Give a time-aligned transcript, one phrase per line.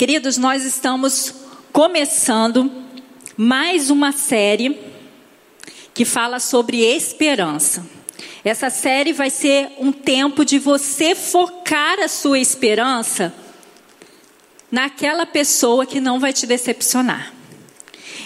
[0.00, 1.34] Queridos, nós estamos
[1.74, 2.72] começando
[3.36, 4.80] mais uma série
[5.92, 7.86] que fala sobre esperança.
[8.42, 13.34] Essa série vai ser um tempo de você focar a sua esperança
[14.72, 17.34] naquela pessoa que não vai te decepcionar.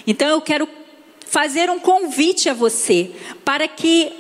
[0.07, 0.69] Então eu quero
[1.27, 3.11] fazer um convite a você
[3.45, 4.13] para que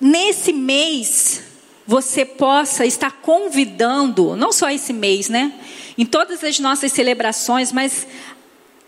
[0.00, 1.42] nesse mês
[1.86, 5.52] você possa estar convidando, não só esse mês, né?
[5.96, 8.06] Em todas as nossas celebrações, mas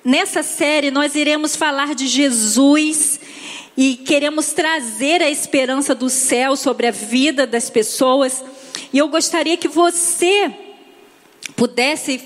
[0.05, 3.20] nessa série nós iremos falar de Jesus
[3.77, 8.45] e queremos trazer a esperança do céu sobre a vida das pessoas.
[8.92, 10.52] E eu gostaria que você
[11.55, 12.20] pudesse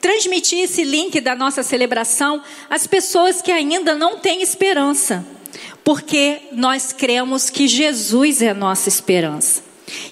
[0.00, 5.26] transmitir esse link da nossa celebração às pessoas que ainda não têm esperança,
[5.84, 9.62] porque nós cremos que Jesus é a nossa esperança.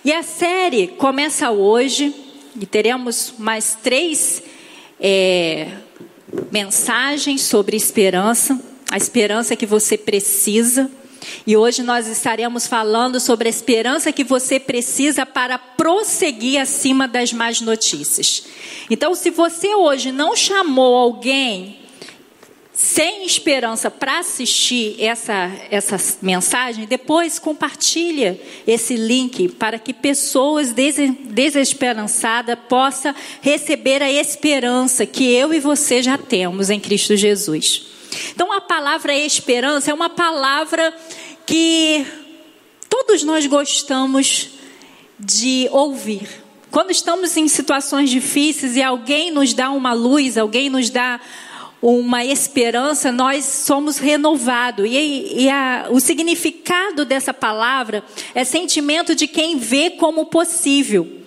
[0.05, 2.15] E a série começa hoje
[2.61, 4.43] e teremos mais três
[5.01, 5.69] é,
[6.51, 10.91] mensagens sobre esperança, a esperança que você precisa.
[11.47, 17.33] E hoje nós estaremos falando sobre a esperança que você precisa para prosseguir acima das
[17.33, 18.45] más notícias.
[18.89, 21.79] Então, se você hoje não chamou alguém
[22.81, 32.57] sem esperança para assistir essa, essa mensagem, depois compartilha esse link para que pessoas desesperançadas
[32.69, 33.13] possam
[33.43, 37.85] receber a esperança que eu e você já temos em Cristo Jesus.
[38.31, 40.95] Então a palavra esperança é uma palavra
[41.45, 42.07] que
[42.89, 44.51] todos nós gostamos
[45.19, 46.29] de ouvir.
[46.71, 51.21] Quando estamos em situações difíceis e alguém nos dá uma luz, alguém nos dá
[51.81, 54.87] uma esperança, nós somos renovados.
[54.89, 58.05] E, e a, o significado dessa palavra
[58.35, 61.19] é sentimento de quem vê como possível.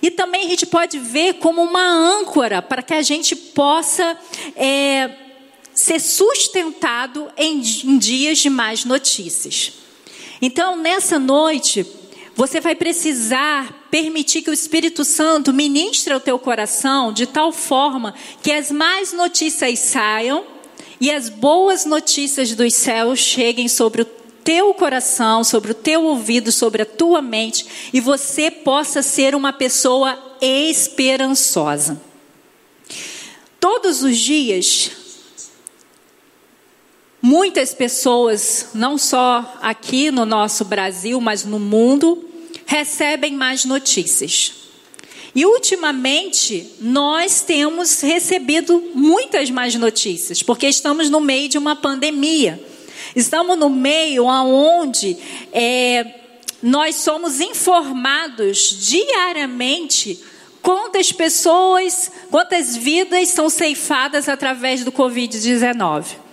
[0.00, 4.16] E também a gente pode ver como uma âncora para que a gente possa
[4.54, 5.10] é,
[5.74, 9.72] ser sustentado em, em dias de mais notícias.
[10.40, 11.84] Então, nessa noite,
[12.38, 18.14] você vai precisar permitir que o Espírito Santo ministre o teu coração de tal forma
[18.40, 20.44] que as más notícias saiam
[21.00, 26.52] e as boas notícias dos céus cheguem sobre o teu coração, sobre o teu ouvido,
[26.52, 32.00] sobre a tua mente e você possa ser uma pessoa esperançosa.
[33.58, 34.92] Todos os dias
[37.20, 42.27] Muitas pessoas, não só aqui no nosso Brasil, mas no mundo,
[42.68, 44.52] recebem mais notícias.
[45.34, 52.62] E ultimamente nós temos recebido muitas mais notícias, porque estamos no meio de uma pandemia.
[53.16, 55.16] Estamos no meio onde
[55.50, 56.14] é,
[56.62, 60.22] nós somos informados diariamente
[60.60, 66.27] quantas pessoas, quantas vidas são ceifadas através do Covid-19.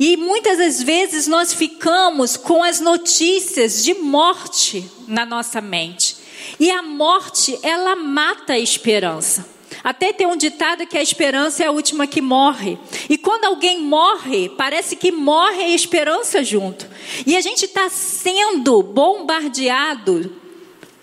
[0.00, 6.16] E muitas das vezes nós ficamos com as notícias de morte na nossa mente.
[6.58, 9.46] E a morte, ela mata a esperança.
[9.84, 12.78] Até tem um ditado que a esperança é a última que morre.
[13.10, 16.88] E quando alguém morre, parece que morre a esperança junto.
[17.26, 20.34] E a gente está sendo bombardeado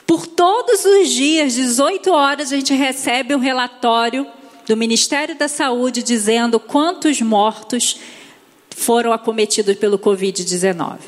[0.08, 4.26] por todos os dias, 18 horas, a gente recebe um relatório
[4.66, 8.00] do Ministério da Saúde dizendo quantos mortos
[8.78, 11.00] foram acometidos pelo Covid-19.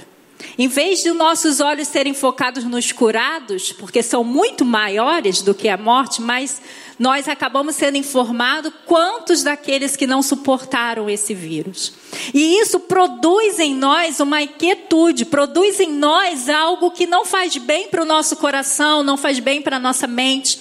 [0.58, 5.70] Em vez de nossos olhos serem focados nos curados, porque são muito maiores do que
[5.70, 6.62] a morte, mas
[6.98, 11.94] nós acabamos sendo informados quantos daqueles que não suportaram esse vírus.
[12.34, 17.88] E isso produz em nós uma inquietude, produz em nós algo que não faz bem
[17.88, 20.60] para o nosso coração, não faz bem para a nossa mente.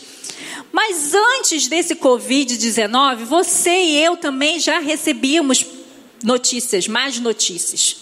[0.70, 5.77] Mas antes desse Covid-19, você e eu também já recebíamos
[6.22, 7.96] notícias, mais notícias.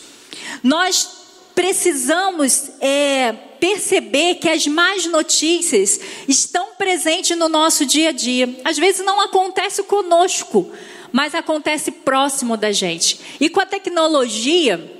[0.62, 1.08] Nós
[1.54, 5.98] precisamos é, perceber que as más notícias
[6.28, 8.60] estão presentes no nosso dia a dia.
[8.64, 10.70] Às vezes não acontece conosco,
[11.10, 13.20] mas acontece próximo da gente.
[13.40, 14.92] E com a tecnologia,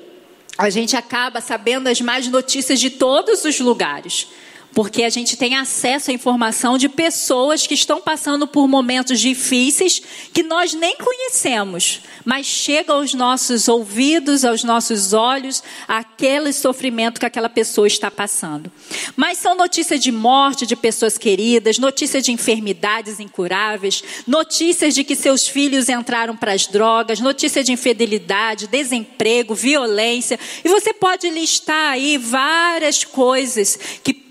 [0.56, 4.29] a gente acaba sabendo as más notícias de todos os lugares
[4.76, 10.02] porque a gente tem acesso à informação de pessoas que estão passando por momentos difíceis
[10.34, 17.25] que nós nem conhecemos, mas chega aos nossos ouvidos, aos nossos olhos, aquele sofrimento que
[17.25, 18.70] aquela pessoa está passando.
[19.17, 25.17] Mas são notícias de morte de pessoas queridas, notícias de enfermidades incuráveis, notícias de que
[25.17, 31.93] seus filhos entraram para as drogas, notícias de infidelidade, desemprego, violência, e você pode listar
[31.93, 34.25] aí várias coisas que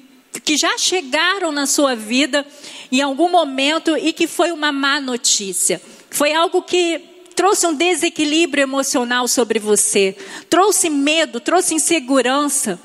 [0.45, 2.45] que já chegaram na sua vida
[2.91, 5.81] em algum momento e que foi uma má notícia.
[6.11, 7.01] Foi algo que
[7.35, 10.15] trouxe um desequilíbrio emocional sobre você,
[10.47, 12.79] trouxe medo, trouxe insegurança.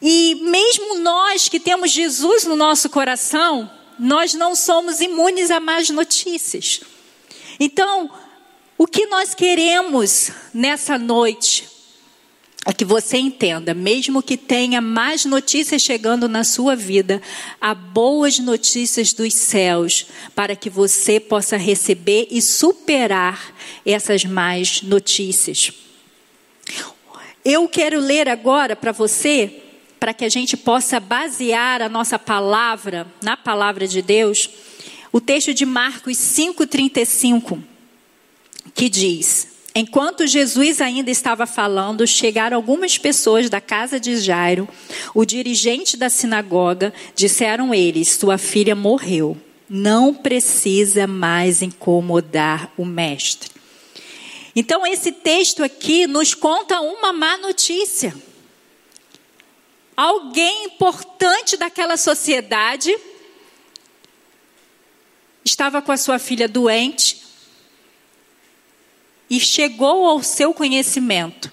[0.00, 5.88] E mesmo nós que temos Jesus no nosso coração, nós não somos imunes a más
[5.88, 6.80] notícias.
[7.58, 8.10] Então,
[8.78, 11.79] o que nós queremos nessa noite
[12.66, 17.22] é que você entenda, mesmo que tenha mais notícias chegando na sua vida,
[17.58, 23.54] há boas notícias dos céus para que você possa receber e superar
[23.84, 25.72] essas más notícias.
[27.42, 29.62] Eu quero ler agora para você,
[29.98, 34.50] para que a gente possa basear a nossa palavra na palavra de Deus,
[35.10, 37.62] o texto de Marcos 5,35
[38.74, 44.68] que diz: Enquanto Jesus ainda estava falando, chegaram algumas pessoas da casa de Jairo,
[45.14, 49.36] o dirigente da sinagoga, disseram eles: Sua filha morreu,
[49.68, 53.50] não precisa mais incomodar o mestre.
[54.56, 58.12] Então, esse texto aqui nos conta uma má notícia.
[59.96, 62.92] Alguém importante daquela sociedade
[65.44, 67.29] estava com a sua filha doente
[69.30, 71.52] e chegou ao seu conhecimento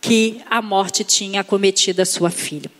[0.00, 2.70] que a morte tinha acometido a sua filha.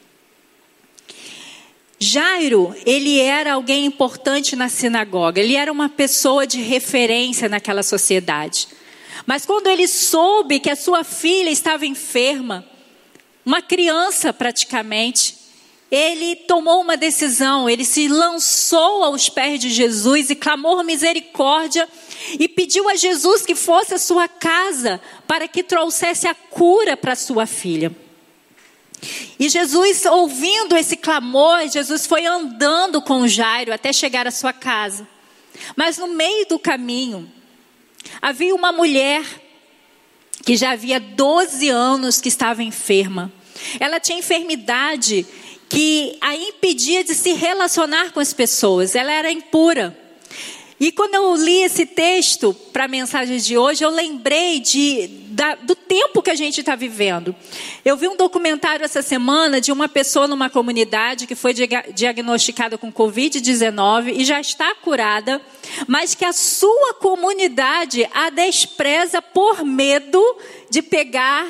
[1.98, 8.68] Jairo, ele era alguém importante na sinagoga, ele era uma pessoa de referência naquela sociedade.
[9.24, 12.62] Mas quando ele soube que a sua filha estava enferma,
[13.46, 15.34] uma criança praticamente,
[15.94, 21.88] ele tomou uma decisão, ele se lançou aos pés de Jesus e clamou misericórdia
[22.38, 27.14] e pediu a Jesus que fosse à sua casa para que trouxesse a cura para
[27.14, 27.94] sua filha.
[29.38, 35.06] E Jesus, ouvindo esse clamor, Jesus foi andando com Jairo até chegar à sua casa.
[35.76, 37.30] Mas no meio do caminho,
[38.20, 39.22] havia uma mulher
[40.44, 43.32] que já havia 12 anos que estava enferma.
[43.78, 45.26] Ela tinha enfermidade
[45.68, 48.94] que a impedia de se relacionar com as pessoas.
[48.94, 49.96] Ela era impura.
[50.78, 55.54] E quando eu li esse texto para a mensagem de hoje, eu lembrei de, da,
[55.54, 57.34] do tempo que a gente está vivendo.
[57.84, 62.92] Eu vi um documentário essa semana de uma pessoa numa comunidade que foi diagnosticada com
[62.92, 65.40] Covid-19 e já está curada,
[65.86, 70.20] mas que a sua comunidade a despreza por medo
[70.68, 71.46] de pegar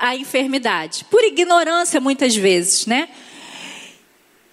[0.00, 1.04] a enfermidade.
[1.10, 3.08] Por ignorância, muitas vezes, né?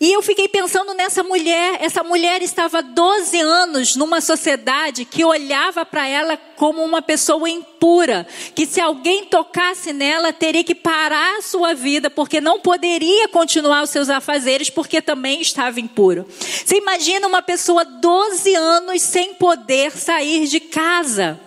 [0.02, 1.78] E eu fiquei pensando nessa mulher.
[1.80, 8.26] Essa mulher estava 12 anos numa sociedade que olhava para ela como uma pessoa impura,
[8.56, 13.84] que se alguém tocasse nela teria que parar a sua vida, porque não poderia continuar
[13.84, 16.26] os seus afazeres, porque também estava impuro.
[16.28, 21.40] Você imagina uma pessoa 12 anos sem poder sair de casa.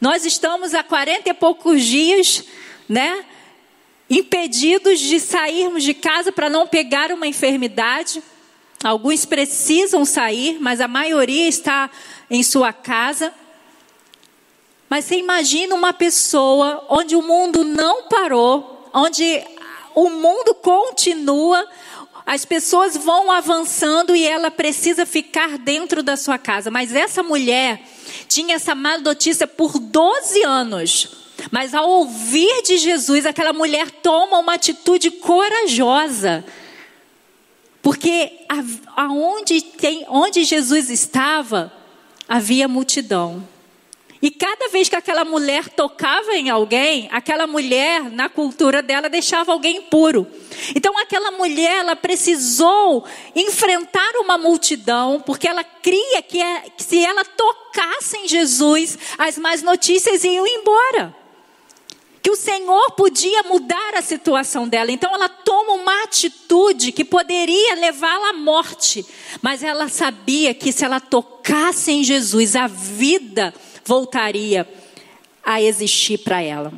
[0.00, 2.44] Nós estamos há 40 e poucos dias,
[2.88, 3.26] né?
[4.10, 8.22] Impedidos de sairmos de casa para não pegar uma enfermidade.
[8.82, 11.90] Alguns precisam sair, mas a maioria está
[12.30, 13.32] em sua casa.
[14.88, 19.44] Mas você imagina uma pessoa onde o mundo não parou, onde
[19.94, 21.68] o mundo continua,
[22.24, 26.70] as pessoas vão avançando e ela precisa ficar dentro da sua casa.
[26.70, 27.82] Mas essa mulher
[28.28, 31.27] tinha essa má notícia por 12 anos.
[31.50, 36.44] Mas ao ouvir de Jesus, aquela mulher toma uma atitude corajosa.
[37.80, 38.32] Porque
[38.96, 41.72] aonde tem, onde Jesus estava,
[42.28, 43.46] havia multidão.
[44.20, 49.52] E cada vez que aquela mulher tocava em alguém, aquela mulher, na cultura dela, deixava
[49.52, 50.26] alguém impuro.
[50.74, 56.98] Então aquela mulher, ela precisou enfrentar uma multidão, porque ela cria que, é, que se
[56.98, 61.17] ela tocasse em Jesus, as más notícias iam embora
[62.22, 64.90] que o Senhor podia mudar a situação dela.
[64.90, 69.04] Então ela toma uma atitude que poderia levá-la à morte,
[69.40, 74.68] mas ela sabia que se ela tocasse em Jesus, a vida voltaria
[75.42, 76.72] a existir para ela.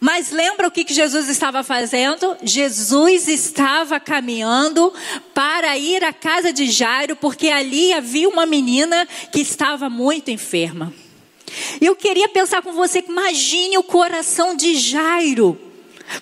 [0.00, 2.36] Mas lembra o que, Jesus estava fazendo?
[2.42, 4.92] Jesus estava caminhando
[5.34, 10.94] para ir à casa de Jairo, porque ali havia uma menina que estava muito enferma.
[11.80, 15.58] Eu queria pensar com você, imagine o coração de Jairo.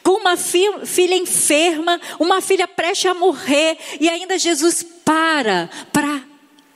[0.02, 6.22] Com uma filha enferma, uma filha prestes a morrer, e ainda Jesus para para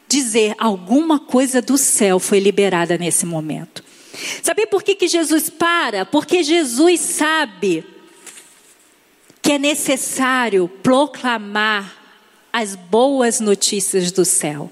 [0.07, 3.85] dizer alguma coisa do céu foi liberada nesse momento.
[4.42, 6.04] Sabe por que, que Jesus para?
[6.04, 7.85] Porque Jesus sabe
[9.40, 11.97] que é necessário proclamar
[12.52, 14.71] as boas notícias do céu.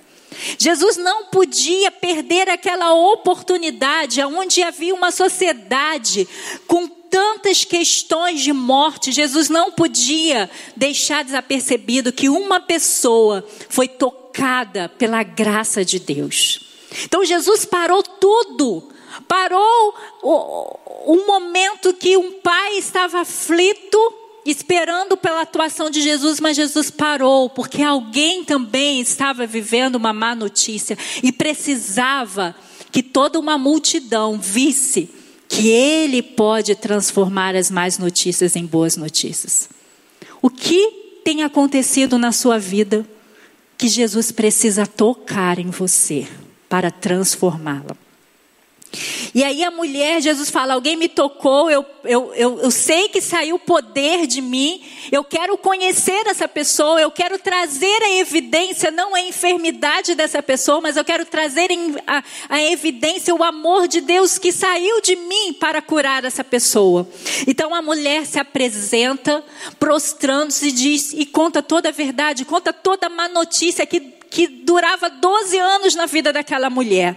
[0.58, 6.28] Jesus não podia perder aquela oportunidade onde havia uma sociedade
[6.66, 9.12] com tantas questões de morte.
[9.12, 16.60] Jesus não podia deixar desapercebido que uma pessoa foi tocada pela graça de Deus.
[17.04, 18.88] Então Jesus parou tudo.
[19.26, 23.98] Parou o, o momento que um pai estava aflito
[24.50, 30.34] esperando pela atuação de Jesus, mas Jesus parou, porque alguém também estava vivendo uma má
[30.34, 32.54] notícia e precisava
[32.90, 35.10] que toda uma multidão visse
[35.48, 39.68] que Ele pode transformar as más notícias em boas notícias.
[40.40, 43.06] O que tem acontecido na sua vida
[43.76, 46.26] que Jesus precisa tocar em você
[46.68, 48.07] para transformá-la?
[49.34, 53.20] E aí a mulher, Jesus fala: Alguém me tocou, eu, eu, eu, eu sei que
[53.20, 59.14] saiu poder de mim, eu quero conhecer essa pessoa, eu quero trazer a evidência, não
[59.14, 61.68] a enfermidade dessa pessoa, mas eu quero trazer
[62.06, 67.06] a, a evidência, o amor de Deus que saiu de mim para curar essa pessoa.
[67.46, 69.44] Então a mulher se apresenta,
[69.78, 75.08] prostrando-se diz, e conta toda a verdade, conta toda a má notícia que que durava
[75.08, 77.16] 12 anos na vida daquela mulher.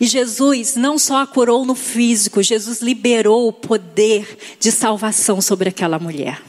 [0.00, 5.68] E Jesus não só a curou no físico, Jesus liberou o poder de salvação sobre
[5.68, 6.42] aquela mulher.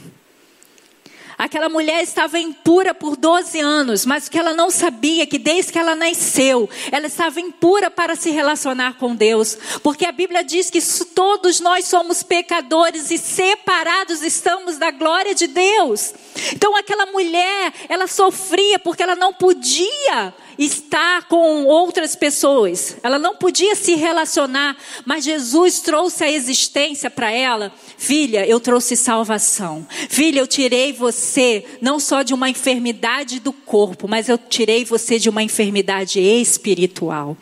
[1.41, 5.39] Aquela mulher estava impura por 12 anos, mas o que ela não sabia é que
[5.39, 10.43] desde que ela nasceu, ela estava impura para se relacionar com Deus, porque a Bíblia
[10.43, 10.79] diz que
[11.15, 16.13] todos nós somos pecadores e separados estamos da glória de Deus.
[16.53, 22.97] Então aquela mulher, ela sofria porque ela não podia estar com outras pessoas.
[23.03, 27.71] Ela não podia se relacionar, mas Jesus trouxe a existência para ela.
[27.97, 29.85] Filha, eu trouxe salvação.
[30.09, 35.17] Filha, eu tirei você não só de uma enfermidade do corpo, mas eu tirei você
[35.17, 37.37] de uma enfermidade espiritual.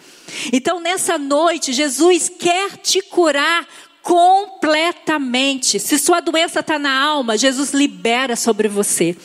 [0.53, 3.67] Então, nessa noite, Jesus quer te curar
[4.01, 5.79] completamente.
[5.79, 9.15] Se sua doença está na alma, Jesus libera sobre você.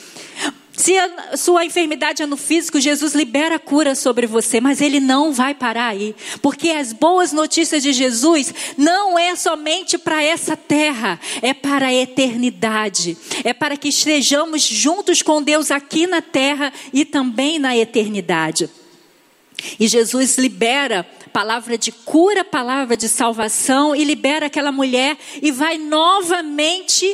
[0.77, 5.33] Se a sua enfermidade é no físico, Jesus libera cura sobre você, mas ele não
[5.33, 11.21] vai parar aí, porque as boas notícias de Jesus não é somente para essa terra,
[11.43, 13.17] é para a eternidade.
[13.45, 18.69] É para que estejamos juntos com Deus aqui na terra e também na eternidade.
[19.79, 25.79] E Jesus libera palavra de cura, palavra de salvação e libera aquela mulher e vai
[25.79, 27.07] novamente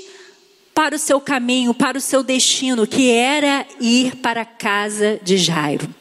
[0.80, 5.36] para o seu caminho, para o seu destino, que era ir para a casa de
[5.36, 5.94] Jairo.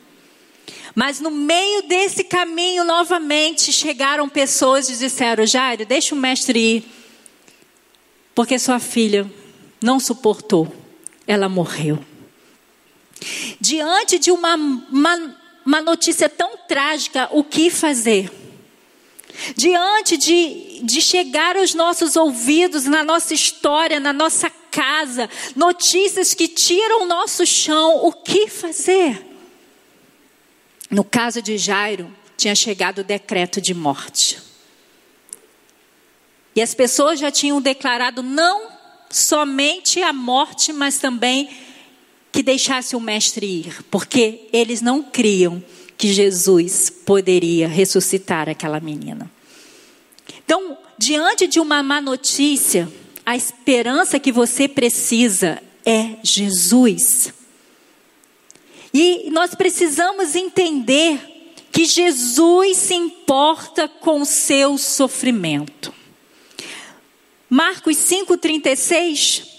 [0.96, 6.86] Mas no meio desse caminho, novamente, chegaram pessoas e disseram: Jairo, deixa o mestre ir,
[8.34, 9.30] porque sua filha
[9.82, 10.74] não suportou,
[11.28, 12.00] ela morreu.
[13.60, 18.32] Diante de uma, uma, uma notícia tão trágica, o que fazer?
[19.58, 26.48] Diante de, de chegar aos nossos ouvidos, na nossa história, na nossa casa, notícias que
[26.48, 29.26] tiram o nosso chão, o que fazer?
[30.90, 34.40] No caso de Jairo, tinha chegado o decreto de morte.
[36.56, 38.70] E as pessoas já tinham declarado não
[39.10, 41.50] somente a morte, mas também
[42.32, 45.64] que deixasse o mestre ir, porque eles não criam
[45.98, 49.30] que Jesus poderia ressuscitar aquela menina.
[50.44, 52.92] Então, diante de uma má notícia,
[53.26, 57.34] a esperança que você precisa é Jesus.
[58.94, 61.20] E nós precisamos entender
[61.72, 65.94] que Jesus se importa com o seu sofrimento.
[67.50, 69.59] Marcos 5,36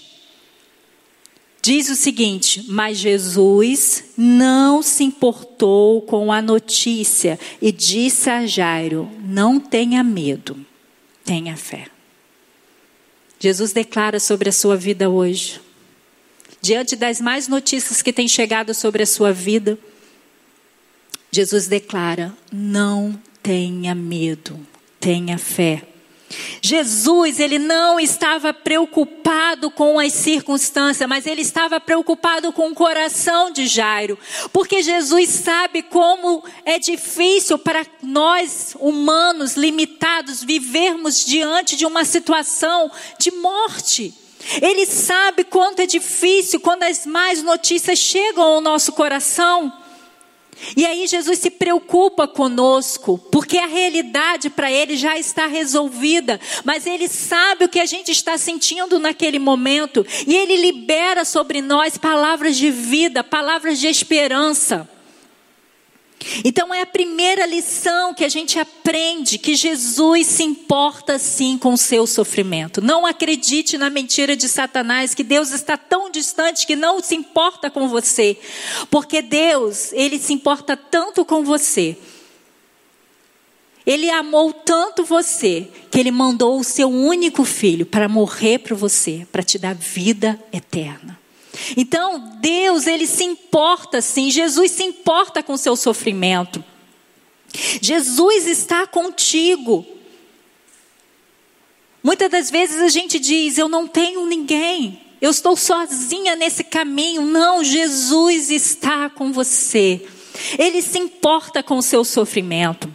[1.61, 9.09] diz o seguinte: Mas Jesus não se importou com a notícia e disse a Jairo:
[9.23, 10.57] Não tenha medo,
[11.23, 11.87] tenha fé.
[13.39, 15.59] Jesus declara sobre a sua vida hoje.
[16.61, 19.79] Diante das mais notícias que têm chegado sobre a sua vida,
[21.31, 24.59] Jesus declara: não tenha medo,
[24.99, 25.81] tenha fé.
[26.61, 33.51] Jesus, ele não estava preocupado com as circunstâncias, mas ele estava preocupado com o coração
[33.51, 34.17] de Jairo,
[34.51, 42.91] porque Jesus sabe como é difícil para nós, humanos limitados, vivermos diante de uma situação
[43.19, 44.13] de morte.
[44.61, 49.71] Ele sabe quanto é difícil quando as más notícias chegam ao nosso coração.
[50.75, 56.85] E aí Jesus se preocupa conosco, porque a realidade para ele já está resolvida, mas
[56.85, 61.97] ele sabe o que a gente está sentindo naquele momento, e ele libera sobre nós
[61.97, 64.89] palavras de vida, palavras de esperança.
[66.43, 71.73] Então é a primeira lição que a gente aprende que Jesus se importa sim com
[71.73, 72.81] o seu sofrimento.
[72.81, 77.69] Não acredite na mentira de Satanás que Deus está tão distante que não se importa
[77.69, 78.37] com você.
[78.89, 81.97] Porque Deus, ele se importa tanto com você.
[83.85, 89.27] Ele amou tanto você que ele mandou o seu único filho para morrer por você,
[89.31, 91.20] para te dar vida eterna.
[91.75, 96.63] Então, Deus, ele se importa sim, Jesus se importa com o seu sofrimento.
[97.81, 99.85] Jesus está contigo.
[102.03, 107.21] Muitas das vezes a gente diz: Eu não tenho ninguém, eu estou sozinha nesse caminho.
[107.21, 110.05] Não, Jesus está com você.
[110.57, 112.91] Ele se importa com o seu sofrimento.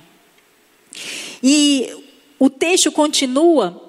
[1.42, 1.88] E
[2.38, 3.85] o texto continua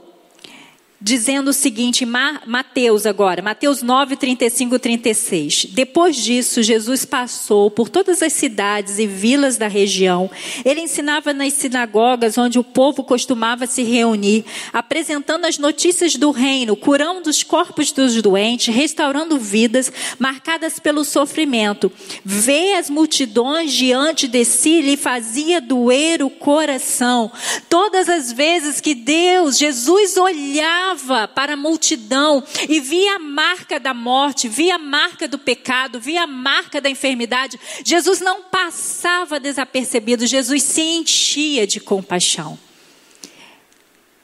[0.99, 5.65] dizendo o seguinte, Mateus agora, Mateus 9, 35 36.
[5.65, 10.29] Depois disso, Jesus passou por todas as cidades e vilas da região.
[10.65, 16.75] Ele ensinava nas sinagogas onde o povo costumava se reunir, apresentando as notícias do reino,
[16.75, 21.91] curando os corpos dos doentes, restaurando vidas marcadas pelo sofrimento.
[22.25, 27.31] Vê as multidões diante de si, lhe fazia doer o coração.
[27.69, 33.79] Todas as vezes que Deus, Jesus olhava olhava para a multidão e via a marca
[33.79, 39.39] da morte, via a marca do pecado, via a marca da enfermidade, Jesus não passava
[39.39, 42.57] desapercebido, Jesus se enchia de compaixão.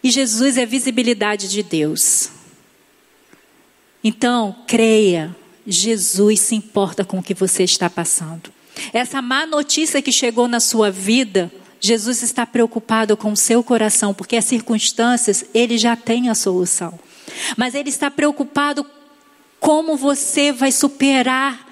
[0.04, 2.30] E Jesus é a visibilidade de Deus.
[4.04, 8.52] Então, creia, Jesus se importa com o que você está passando.
[8.92, 11.50] Essa má notícia que chegou na sua vida,
[11.86, 16.98] Jesus está preocupado com o seu coração, porque as circunstâncias, ele já tem a solução.
[17.58, 18.86] Mas ele está preocupado
[19.60, 21.68] como você vai superar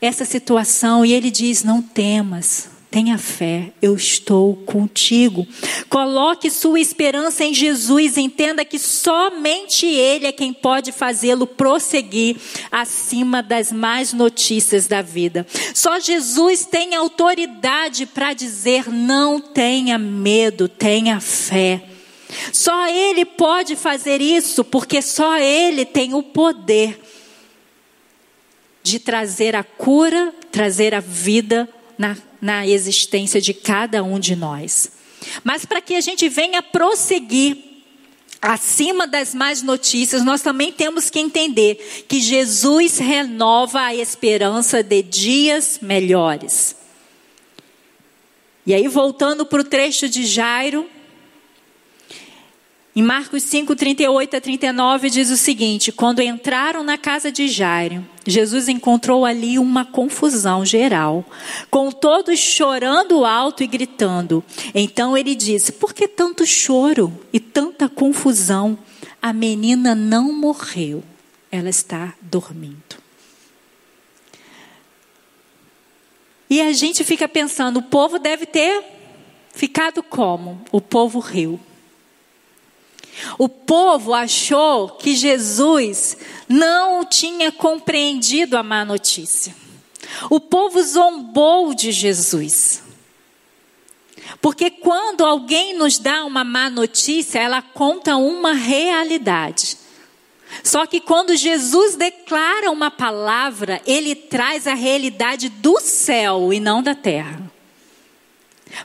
[0.00, 1.04] essa situação.
[1.04, 5.48] E ele diz: Não temas, Tenha fé, eu estou contigo.
[5.88, 12.36] Coloque sua esperança em Jesus, entenda que somente Ele é quem pode fazê-lo prosseguir
[12.70, 15.46] acima das más notícias da vida.
[15.72, 21.82] Só Jesus tem autoridade para dizer: não tenha medo, tenha fé.
[22.52, 27.00] Só Ele pode fazer isso, porque só Ele tem o poder
[28.82, 34.90] de trazer a cura, trazer a vida na na existência de cada um de nós.
[35.44, 37.56] Mas para que a gente venha prosseguir
[38.40, 45.00] acima das más notícias, nós também temos que entender que Jesus renova a esperança de
[45.00, 46.74] dias melhores.
[48.66, 50.88] E aí, voltando para o trecho de Jairo,
[52.94, 58.06] em Marcos 5, 38 a 39 diz o seguinte: Quando entraram na casa de Jairo,
[58.26, 61.24] Jesus encontrou ali uma confusão geral,
[61.70, 64.44] com todos chorando alto e gritando.
[64.74, 68.78] Então ele disse: Por que tanto choro e tanta confusão?
[69.22, 71.02] A menina não morreu,
[71.50, 73.00] ela está dormindo.
[76.50, 78.84] E a gente fica pensando: o povo deve ter
[79.54, 80.62] ficado como?
[80.70, 81.58] O povo riu.
[83.38, 86.16] O povo achou que Jesus
[86.48, 89.54] não tinha compreendido a má notícia.
[90.30, 92.82] O povo zombou de Jesus.
[94.40, 99.76] Porque quando alguém nos dá uma má notícia, ela conta uma realidade.
[100.62, 106.82] Só que quando Jesus declara uma palavra, ele traz a realidade do céu e não
[106.82, 107.51] da terra.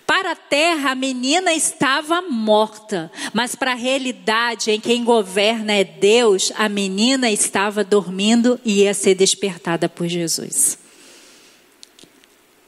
[0.06, 5.84] Para a terra, a menina estava morta, mas para a realidade em quem governa é
[5.84, 10.78] Deus, a menina estava dormindo e ia ser despertada por Jesus.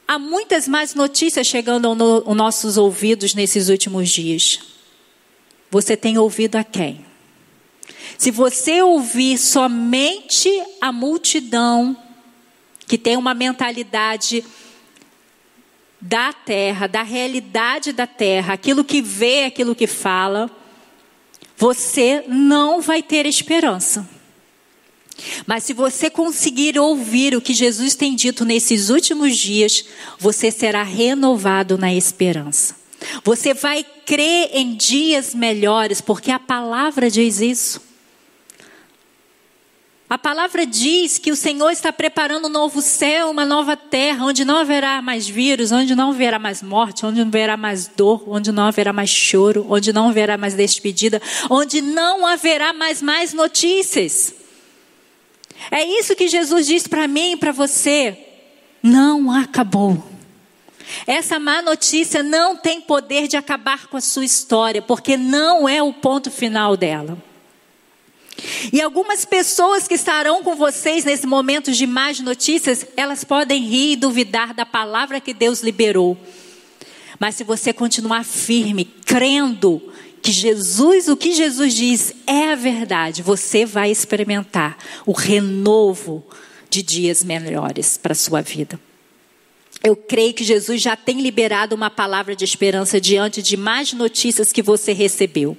[0.08, 4.58] Há muitas mais notícias chegando aos nossos ouvidos nesses últimos dias.
[5.70, 7.04] Você tem ouvido a quem?
[8.18, 11.96] Se você ouvir somente a multidão
[12.88, 14.44] que tem uma mentalidade
[16.00, 20.50] da terra, da realidade da terra, aquilo que vê, aquilo que fala,
[21.56, 24.08] você não vai ter esperança.
[25.46, 29.84] Mas se você conseguir ouvir o que Jesus tem dito nesses últimos dias,
[30.18, 32.74] você será renovado na esperança.
[33.24, 37.89] Você vai crer em dias melhores, porque a palavra diz isso.
[40.10, 44.44] A palavra diz que o Senhor está preparando um novo céu, uma nova terra, onde
[44.44, 48.50] não haverá mais vírus, onde não haverá mais morte, onde não haverá mais dor, onde
[48.50, 54.34] não haverá mais choro, onde não haverá mais despedida, onde não haverá mais mais notícias.
[55.70, 58.18] É isso que Jesus diz para mim e para você.
[58.82, 60.02] Não acabou.
[61.06, 65.80] Essa má notícia não tem poder de acabar com a sua história, porque não é
[65.80, 67.29] o ponto final dela.
[68.72, 73.92] E algumas pessoas que estarão com vocês nesse momento de más notícias, elas podem rir
[73.92, 76.16] e duvidar da palavra que Deus liberou.
[77.18, 79.82] Mas se você continuar firme, crendo
[80.22, 84.76] que Jesus, o que Jesus diz é a verdade, você vai experimentar
[85.06, 86.24] o renovo
[86.68, 88.78] de dias melhores para a sua vida.
[89.82, 94.52] Eu creio que Jesus já tem liberado uma palavra de esperança diante de mais notícias
[94.52, 95.56] que você recebeu.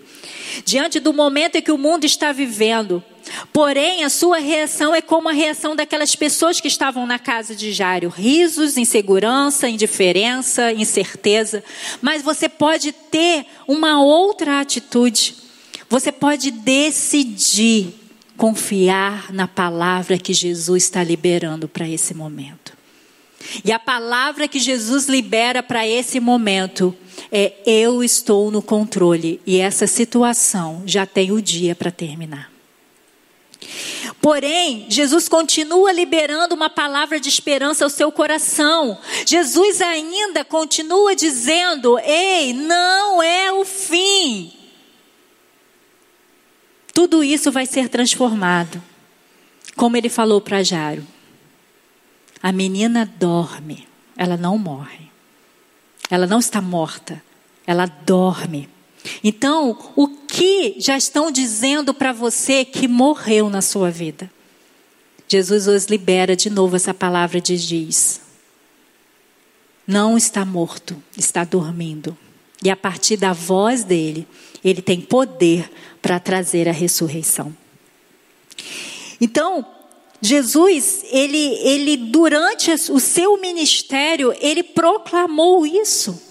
[0.63, 3.03] Diante do momento em que o mundo está vivendo.
[3.51, 7.71] Porém, a sua reação é como a reação daquelas pessoas que estavam na casa de
[7.71, 11.63] Jário: risos, insegurança, indiferença, incerteza.
[11.99, 15.35] Mas você pode ter uma outra atitude.
[15.89, 17.93] Você pode decidir
[18.37, 22.80] confiar na palavra que Jesus está liberando para esse momento.
[23.63, 26.95] E a palavra que Jesus libera para esse momento
[27.31, 32.51] é: eu estou no controle e essa situação já tem o dia para terminar.
[34.21, 38.97] Porém, Jesus continua liberando uma palavra de esperança ao seu coração.
[39.25, 44.53] Jesus ainda continua dizendo: Ei, não é o fim.
[46.93, 48.81] Tudo isso vai ser transformado.
[49.75, 51.05] Como ele falou para Jairo.
[52.41, 55.11] A menina dorme, ela não morre.
[56.09, 57.23] Ela não está morta,
[57.65, 58.67] ela dorme.
[59.23, 64.29] Então, o que já estão dizendo para você que morreu na sua vida?
[65.27, 68.21] Jesus os libera de novo essa palavra de diz:
[69.87, 72.17] Não está morto, está dormindo.
[72.63, 74.27] E a partir da voz dele,
[74.63, 77.55] ele tem poder para trazer a ressurreição.
[79.19, 79.65] Então,
[80.21, 86.21] Jesus, ele, ele durante o seu ministério, ele proclamou isso.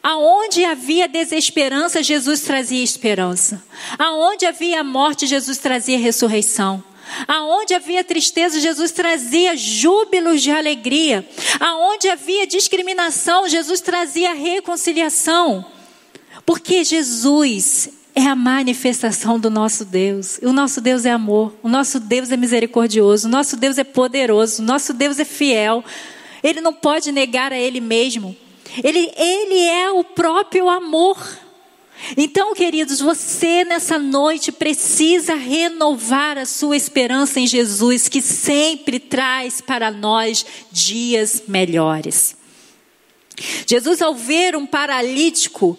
[0.00, 3.64] Aonde havia desesperança, Jesus trazia esperança.
[3.98, 6.84] Aonde havia morte, Jesus trazia ressurreição.
[7.26, 11.26] Aonde havia tristeza, Jesus trazia júbilos de alegria.
[11.58, 15.64] Aonde havia discriminação, Jesus trazia reconciliação.
[16.46, 20.38] Porque Jesus é a manifestação do nosso Deus.
[20.42, 24.62] O nosso Deus é amor, o nosso Deus é misericordioso, o nosso Deus é poderoso,
[24.62, 25.84] o nosso Deus é fiel.
[26.42, 28.36] Ele não pode negar a Ele mesmo.
[28.82, 31.18] Ele, ele é o próprio amor.
[32.16, 39.60] Então, queridos, você nessa noite precisa renovar a sua esperança em Jesus, que sempre traz
[39.60, 42.36] para nós dias melhores.
[43.66, 45.78] Jesus, ao ver um paralítico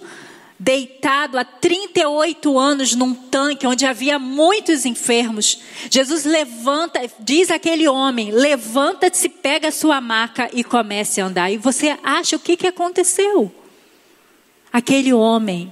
[0.57, 5.59] deitado há 38 anos num tanque onde havia muitos enfermos.
[5.89, 11.51] Jesus levanta, diz aquele homem: levanta-se, pega a sua maca e comece a andar.
[11.51, 13.51] E você acha o que, que aconteceu?
[14.71, 15.71] Aquele homem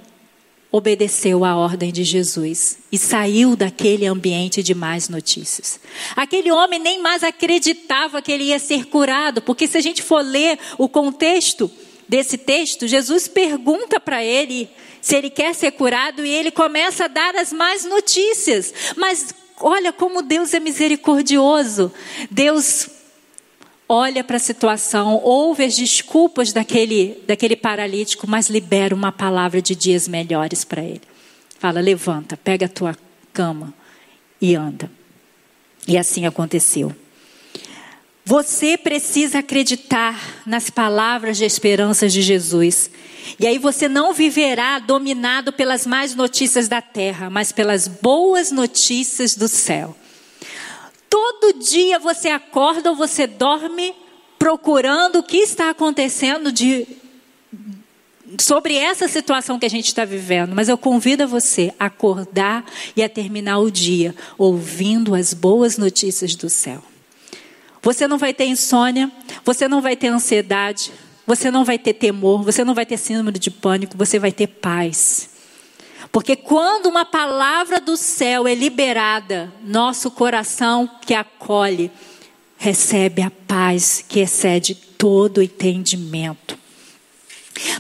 [0.72, 5.80] obedeceu à ordem de Jesus e saiu daquele ambiente de mais notícias.
[6.16, 10.24] Aquele homem nem mais acreditava que ele ia ser curado, porque se a gente for
[10.24, 11.70] ler o contexto,
[12.14, 14.70] desse texto, Jesus pergunta para ele
[15.02, 18.72] se ele quer ser curado e ele começa a dar as más notícias.
[18.96, 21.92] Mas olha como Deus é misericordioso.
[22.30, 22.88] Deus
[23.90, 29.76] olha para a situação, ouve as desculpas daquele, daquele paralítico, mas libera uma palavra de
[29.76, 31.02] dias melhores para ele.
[31.58, 32.96] Fala: levanta, pega a tua
[33.34, 33.74] cama
[34.40, 34.92] e anda.
[35.88, 36.96] E assim aconteceu.
[38.26, 42.90] Você precisa acreditar nas palavras de esperança de Jesus.
[43.38, 49.36] E aí você não viverá dominado pelas más notícias da terra, mas pelas boas notícias
[49.36, 49.96] do céu.
[51.10, 53.94] Todo dia você acorda ou você dorme
[54.40, 56.88] procurando o que está acontecendo de,
[58.40, 62.66] sobre essa situação que a gente está vivendo, mas eu convido a você a acordar
[62.96, 66.93] e a terminar o dia ouvindo as boas notícias do céu.
[67.84, 69.12] Você não vai ter insônia,
[69.44, 70.92] você não vai ter ansiedade,
[71.28, 74.48] você não vai ter temor, você não vai ter síndrome de pânico, você vai ter
[74.48, 75.30] paz.
[76.10, 81.92] Porque quando uma palavra do céu é liberada, nosso coração que acolhe
[82.58, 86.58] recebe a paz que excede todo entendimento.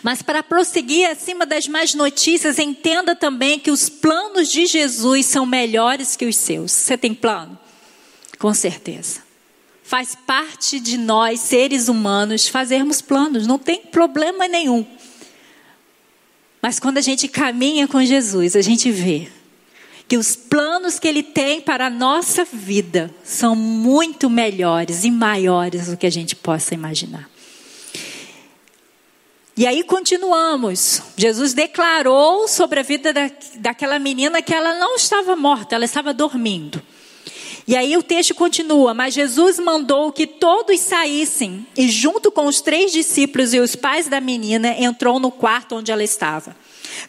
[0.01, 5.45] Mas para prosseguir acima das más notícias, entenda também que os planos de Jesus são
[5.45, 6.73] melhores que os seus.
[6.73, 7.57] Você tem plano?
[8.37, 9.22] Com certeza.
[9.93, 14.83] Faz parte de nós, seres humanos, fazermos planos, não tem problema nenhum.
[16.59, 19.27] Mas quando a gente caminha com Jesus, a gente vê
[20.07, 25.85] que os planos que Ele tem para a nossa vida são muito melhores e maiores
[25.85, 27.29] do que a gente possa imaginar.
[29.55, 31.03] E aí continuamos.
[31.15, 36.15] Jesus declarou sobre a vida da, daquela menina que ela não estava morta, ela estava
[36.15, 36.81] dormindo.
[37.67, 42.61] E aí o texto continua: Mas Jesus mandou que todos saíssem, e junto com os
[42.61, 46.55] três discípulos e os pais da menina, entrou no quarto onde ela estava.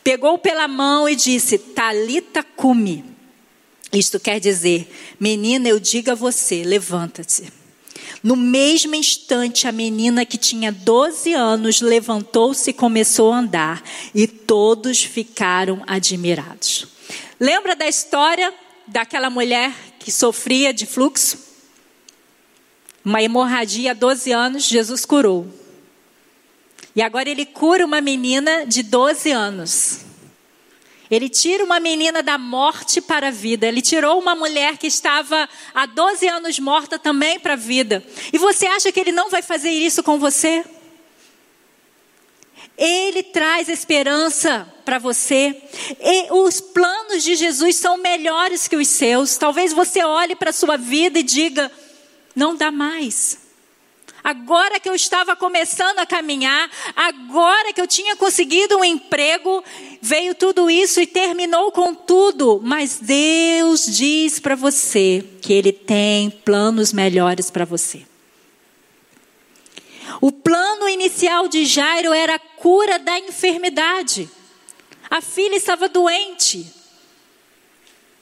[0.02, 3.04] Pegou pela mão e disse: Talita cumi.
[3.92, 7.44] Isto quer dizer, menina, eu digo a você, levanta-te.
[8.24, 14.26] No mesmo instante, a menina que tinha 12 anos levantou-se e começou a andar, e
[14.26, 16.88] todos ficaram admirados.
[17.38, 18.52] Lembra da história
[18.86, 19.72] daquela mulher
[20.04, 21.38] que sofria de fluxo?
[23.02, 25.48] Uma hemorragia há 12 anos, Jesus curou.
[26.94, 30.00] E agora ele cura uma menina de 12 anos.
[31.10, 33.66] Ele tira uma menina da morte para a vida.
[33.66, 38.04] Ele tirou uma mulher que estava há 12 anos morta também para a vida.
[38.30, 40.62] E você acha que ele não vai fazer isso com você?
[42.76, 45.62] Ele traz esperança para você.
[46.00, 49.36] E os planos de Jesus são melhores que os seus.
[49.36, 51.70] Talvez você olhe para a sua vida e diga:
[52.34, 53.44] não dá mais.
[54.24, 59.62] Agora que eu estava começando a caminhar, agora que eu tinha conseguido um emprego,
[60.00, 62.58] veio tudo isso e terminou com tudo.
[62.64, 68.02] Mas Deus diz para você que Ele tem planos melhores para você.
[70.20, 74.28] O plano inicial de Jairo era a cura da enfermidade.
[75.10, 76.66] A filha estava doente.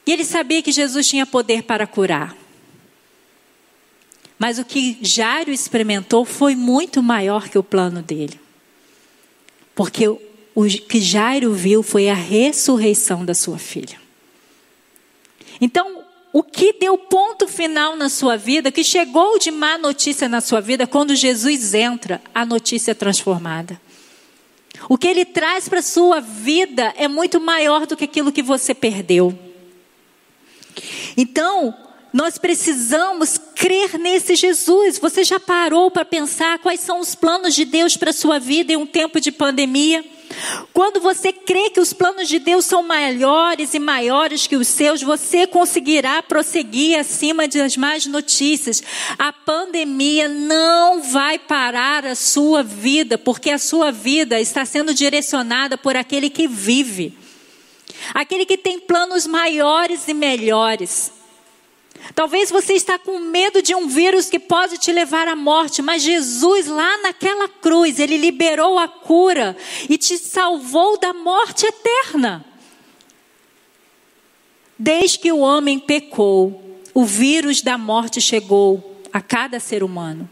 [0.06, 2.36] E ele sabia que Jesus tinha poder para curar.
[4.38, 8.40] Mas o que Jairo experimentou foi muito maior que o plano dele.
[9.74, 14.00] Porque o que Jairo viu foi a ressurreição da sua filha.
[15.60, 16.01] Então,
[16.32, 20.60] o que deu ponto final na sua vida, que chegou de má notícia na sua
[20.60, 23.78] vida, quando Jesus entra, a notícia é transformada.
[24.88, 28.42] O que ele traz para a sua vida é muito maior do que aquilo que
[28.42, 29.38] você perdeu.
[31.16, 31.74] Então,
[32.12, 34.98] nós precisamos crer nesse Jesus.
[34.98, 38.72] Você já parou para pensar quais são os planos de Deus para a sua vida
[38.72, 40.04] em um tempo de pandemia?
[40.72, 45.02] Quando você crê que os planos de Deus são maiores e maiores que os seus,
[45.02, 48.82] você conseguirá prosseguir acima das más notícias.
[49.18, 55.76] A pandemia não vai parar a sua vida, porque a sua vida está sendo direcionada
[55.76, 57.16] por aquele que vive,
[58.14, 61.21] aquele que tem planos maiores e melhores.
[62.14, 66.02] Talvez você está com medo de um vírus que pode te levar à morte, mas
[66.02, 69.56] Jesus lá naquela cruz, ele liberou a cura
[69.88, 72.44] e te salvou da morte eterna.
[74.78, 80.28] Desde que o homem pecou, o vírus da morte chegou a cada ser humano.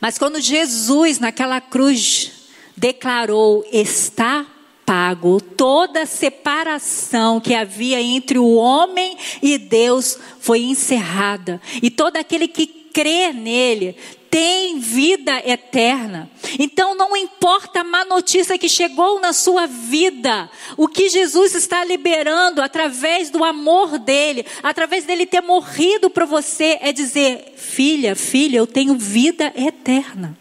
[0.00, 2.32] Mas quando Jesus naquela cruz
[2.76, 4.44] declarou: "Está
[4.88, 11.60] pago, toda separação que havia entre o homem e Deus foi encerrada.
[11.82, 13.94] E todo aquele que crê nele
[14.30, 16.30] tem vida eterna.
[16.58, 21.84] Então não importa a má notícia que chegou na sua vida, o que Jesus está
[21.84, 28.56] liberando através do amor dele, através dele ter morrido para você, é dizer: filha, filha,
[28.56, 30.34] eu tenho vida eterna.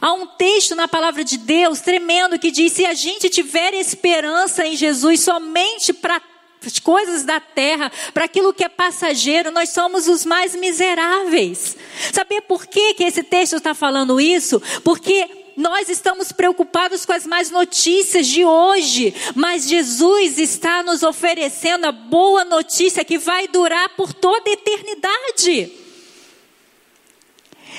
[0.00, 4.66] Há um texto na palavra de Deus tremendo que diz: se a gente tiver esperança
[4.66, 6.20] em Jesus somente para
[6.64, 11.76] as coisas da terra, para aquilo que é passageiro, nós somos os mais miseráveis.
[12.12, 14.60] Saber por que, que esse texto está falando isso?
[14.82, 21.86] Porque nós estamos preocupados com as más notícias de hoje, mas Jesus está nos oferecendo
[21.86, 25.72] a boa notícia que vai durar por toda a eternidade.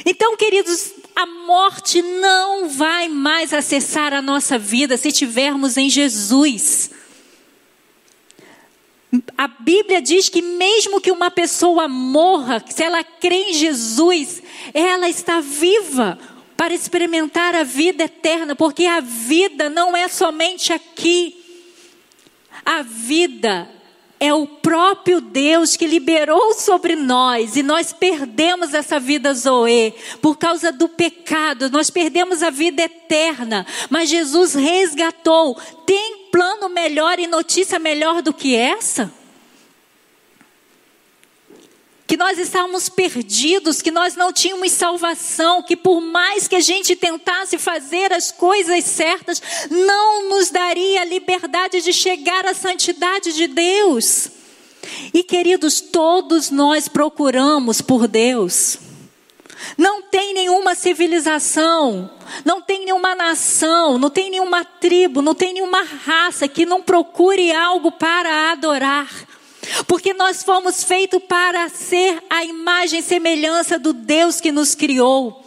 [0.06, 6.92] Então, queridos, a morte não vai mais acessar a nossa vida se estivermos em Jesus.
[9.36, 15.10] A Bíblia diz que mesmo que uma pessoa morra, se ela crê em Jesus, ela
[15.10, 16.20] está viva
[16.56, 21.36] para experimentar a vida eterna, porque a vida não é somente aqui.
[22.64, 23.68] A vida
[24.20, 30.38] é o próprio Deus que liberou sobre nós e nós perdemos essa vida Zoe por
[30.38, 35.56] causa do pecado, nós perdemos a vida eterna, mas Jesus resgatou.
[35.86, 39.12] Tem plano melhor e notícia melhor do que essa?
[42.08, 46.96] Que nós estávamos perdidos, que nós não tínhamos salvação, que por mais que a gente
[46.96, 53.48] tentasse fazer as coisas certas, não nos daria a liberdade de chegar à santidade de
[53.48, 54.30] Deus.
[55.14, 58.80] E queridos, todos nós procuramos por Deus.
[59.78, 62.10] Não tem nenhuma civilização,
[62.46, 67.52] não tem nenhuma nação, não tem nenhuma tribo, não tem nenhuma raça que não procure
[67.52, 69.10] algo para adorar.
[69.88, 75.44] Porque nós fomos feitos para ser a imagem e semelhança do Deus que nos criou.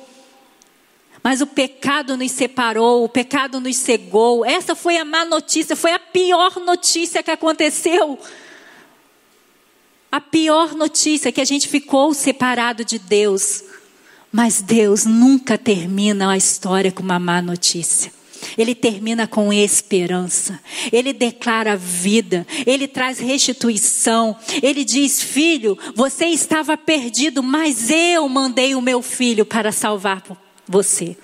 [1.22, 4.44] Mas o pecado nos separou, o pecado nos cegou.
[4.44, 8.18] Essa foi a má notícia, foi a pior notícia que aconteceu.
[10.10, 13.64] A pior notícia é que a gente ficou separado de Deus.
[14.32, 18.19] Mas Deus nunca termina a história com uma má notícia.
[18.56, 20.60] Ele termina com esperança,
[20.92, 24.36] ele declara vida, ele traz restituição.
[24.62, 30.22] Ele diz: Filho, você estava perdido, mas eu mandei o meu filho para salvar
[30.66, 31.16] você.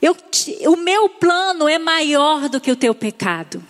[0.00, 0.16] Eu,
[0.66, 3.62] o meu plano é maior do que o teu pecado.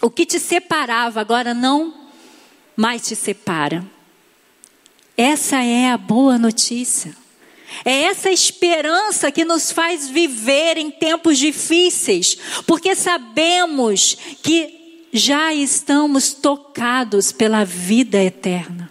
[0.00, 1.94] O que te separava agora não
[2.76, 3.84] mais te separa.
[5.16, 7.14] Essa é a boa notícia.
[7.84, 16.32] É essa esperança que nos faz viver em tempos difíceis, porque sabemos que já estamos
[16.32, 18.90] tocados pela vida eterna,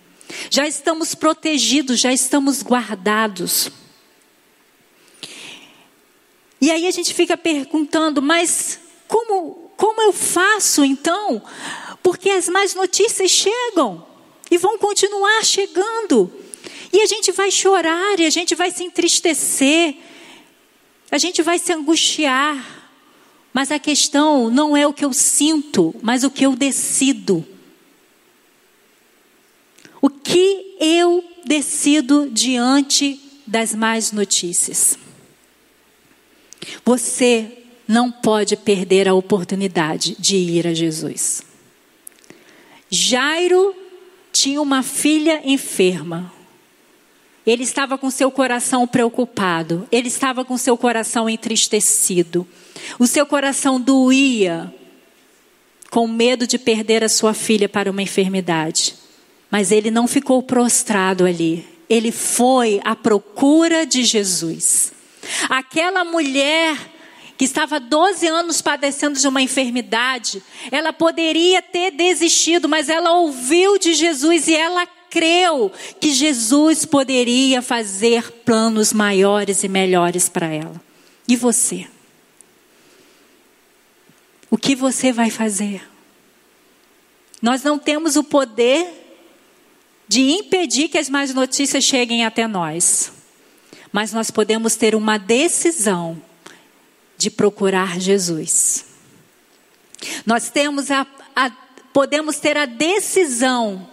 [0.49, 3.71] já estamos protegidos, já estamos guardados.
[6.61, 11.41] E aí a gente fica perguntando, mas como, como eu faço então?
[12.03, 14.05] Porque as más notícias chegam
[14.51, 16.31] e vão continuar chegando.
[16.91, 19.95] E a gente vai chorar, e a gente vai se entristecer,
[21.11, 22.77] a gente vai se angustiar.
[23.53, 27.45] Mas a questão não é o que eu sinto, mas o que eu decido.
[30.01, 34.97] O que eu decido diante das más notícias.
[36.85, 41.41] Você não pode perder a oportunidade de ir a Jesus.
[42.89, 43.75] Jairo
[44.31, 46.31] tinha uma filha enferma.
[47.49, 52.47] Ele estava com seu coração preocupado, ele estava com seu coração entristecido.
[52.99, 54.71] O seu coração doía
[55.89, 58.93] com medo de perder a sua filha para uma enfermidade.
[59.49, 61.67] Mas ele não ficou prostrado ali.
[61.89, 64.93] Ele foi à procura de Jesus.
[65.49, 66.77] Aquela mulher
[67.35, 73.79] que estava 12 anos padecendo de uma enfermidade, ela poderia ter desistido, mas ela ouviu
[73.79, 80.81] de Jesus e ela creu que Jesus poderia fazer planos maiores e melhores para ela.
[81.27, 81.87] E você?
[84.49, 85.87] O que você vai fazer?
[87.41, 88.87] Nós não temos o poder
[90.07, 93.11] de impedir que as más notícias cheguem até nós,
[93.91, 96.21] mas nós podemos ter uma decisão
[97.15, 98.85] de procurar Jesus.
[100.25, 101.51] Nós temos a, a
[101.93, 103.87] podemos ter a decisão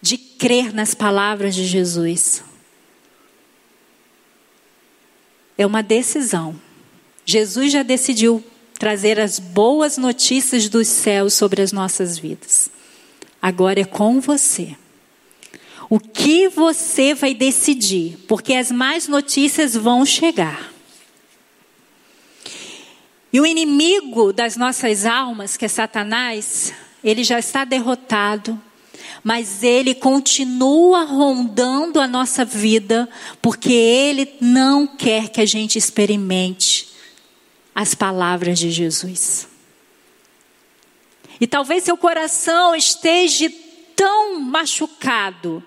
[0.00, 2.42] de crer nas palavras de Jesus.
[5.56, 6.58] É uma decisão.
[7.24, 8.42] Jesus já decidiu
[8.78, 12.70] trazer as boas notícias dos céus sobre as nossas vidas.
[13.42, 14.74] Agora é com você.
[15.88, 18.16] O que você vai decidir?
[18.26, 20.72] Porque as más notícias vão chegar.
[23.32, 28.60] E o inimigo das nossas almas, que é Satanás, ele já está derrotado,
[29.22, 33.08] mas ele continua rondando a nossa vida,
[33.40, 36.88] porque ele não quer que a gente experimente
[37.74, 39.48] as palavras de Jesus.
[41.40, 43.50] E talvez seu coração esteja
[43.96, 45.62] tão machucado,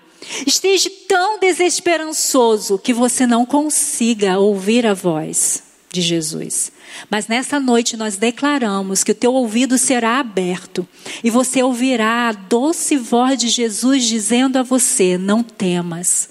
[0.46, 6.72] esteja tão desesperançoso, que você não consiga ouvir a voz de Jesus.
[7.08, 10.86] Mas nessa noite nós declaramos que o teu ouvido será aberto
[11.22, 16.28] e você ouvirá a doce voz de Jesus dizendo a você: não temas,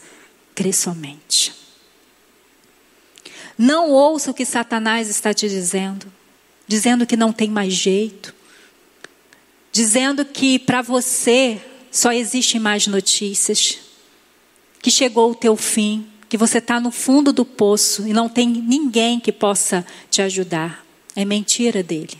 [0.53, 1.53] crê somente.
[3.57, 6.11] Não ouça o que Satanás está te dizendo,
[6.67, 8.35] dizendo que não tem mais jeito,
[9.71, 13.77] dizendo que para você só existem mais notícias,
[14.81, 18.49] que chegou o teu fim, que você está no fundo do poço e não tem
[18.49, 20.83] ninguém que possa te ajudar.
[21.15, 22.19] É mentira dele.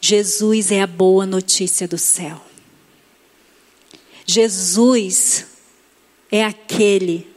[0.00, 2.42] Jesus é a boa notícia do céu.
[4.24, 5.44] Jesus
[6.32, 7.30] é aquele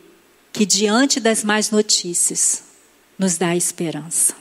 [0.53, 2.63] que, diante das más notícias,
[3.17, 4.33] nos dá esperança.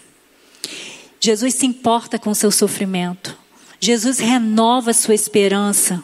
[1.18, 3.36] Jesus se importa com o seu sofrimento.
[3.80, 6.00] Jesus renova sua esperança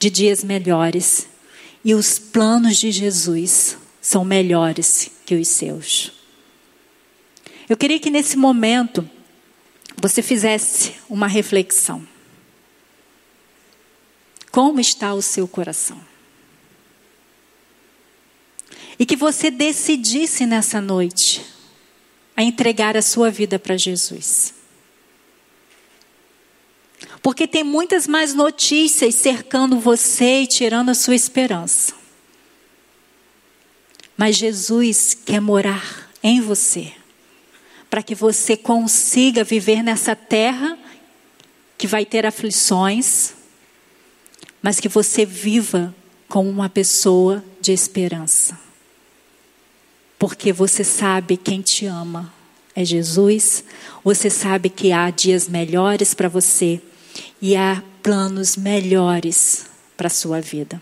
[0.00, 1.28] de dias melhores.
[1.84, 6.12] E os planos de Jesus são melhores que os seus.
[7.68, 9.08] Eu queria que nesse momento
[9.96, 12.06] você fizesse uma reflexão.
[14.50, 15.98] Como está o seu coração?
[18.98, 21.46] E que você decidisse nessa noite
[22.36, 24.54] a entregar a sua vida para Jesus.
[27.22, 32.01] Porque tem muitas mais notícias cercando você e tirando a sua esperança.
[34.24, 36.92] Mas Jesus quer morar em você,
[37.90, 40.78] para que você consiga viver nessa terra
[41.76, 43.34] que vai ter aflições,
[44.62, 45.92] mas que você viva
[46.28, 48.56] como uma pessoa de esperança.
[50.20, 52.32] Porque você sabe quem te ama
[52.76, 53.64] é Jesus,
[54.04, 56.80] você sabe que há dias melhores para você
[57.40, 59.66] e há planos melhores
[59.96, 60.80] para a sua vida.